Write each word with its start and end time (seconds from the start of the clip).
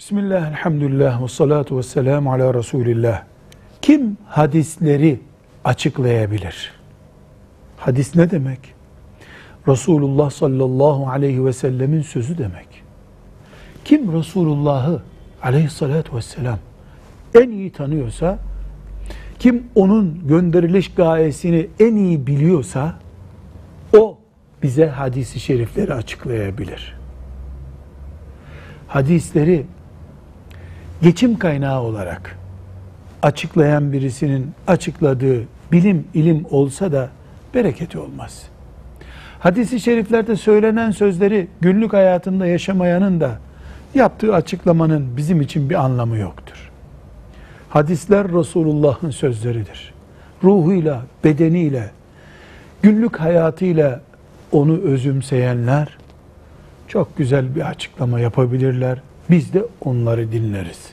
Bismillah, 0.00 0.48
elhamdülillah, 0.50 1.22
ve 1.22 1.28
salatu 1.28 1.78
ve 1.78 1.82
selamu 1.82 2.32
ala 2.32 2.54
Resulillah. 2.54 3.22
Kim 3.82 4.16
hadisleri 4.26 5.20
açıklayabilir? 5.64 6.72
Hadis 7.76 8.16
ne 8.16 8.30
demek? 8.30 8.58
Resulullah 9.68 10.30
sallallahu 10.30 11.08
aleyhi 11.08 11.44
ve 11.44 11.52
sellemin 11.52 12.02
sözü 12.02 12.38
demek. 12.38 12.66
Kim 13.84 14.12
Resulullah'ı 14.12 15.02
aleyhissalatü 15.42 16.16
vesselam 16.16 16.58
en 17.34 17.50
iyi 17.50 17.72
tanıyorsa, 17.72 18.38
kim 19.38 19.64
onun 19.74 20.28
gönderiliş 20.28 20.94
gayesini 20.94 21.68
en 21.80 21.96
iyi 21.96 22.26
biliyorsa, 22.26 22.94
o 23.96 24.18
bize 24.62 24.86
hadisi 24.86 25.40
şerifleri 25.40 25.94
açıklayabilir. 25.94 26.96
Hadisleri 28.88 29.66
geçim 31.02 31.38
kaynağı 31.38 31.82
olarak 31.82 32.38
açıklayan 33.22 33.92
birisinin 33.92 34.52
açıkladığı 34.66 35.42
bilim 35.72 36.04
ilim 36.14 36.46
olsa 36.50 36.92
da 36.92 37.08
bereketi 37.54 37.98
olmaz. 37.98 38.42
Hadis-i 39.40 39.80
şeriflerde 39.80 40.36
söylenen 40.36 40.90
sözleri 40.90 41.48
günlük 41.60 41.92
hayatında 41.92 42.46
yaşamayanın 42.46 43.20
da 43.20 43.38
yaptığı 43.94 44.34
açıklamanın 44.34 45.16
bizim 45.16 45.40
için 45.40 45.70
bir 45.70 45.74
anlamı 45.74 46.16
yoktur. 46.16 46.70
Hadisler 47.68 48.32
Resulullah'ın 48.32 49.10
sözleridir. 49.10 49.94
Ruhuyla, 50.44 51.02
bedeniyle, 51.24 51.90
günlük 52.82 53.20
hayatıyla 53.20 54.00
onu 54.52 54.80
özümseyenler 54.80 55.98
çok 56.88 57.16
güzel 57.16 57.54
bir 57.54 57.68
açıklama 57.68 58.20
yapabilirler. 58.20 59.02
Biz 59.30 59.54
de 59.54 59.64
onları 59.84 60.32
dinleriz. 60.32 60.92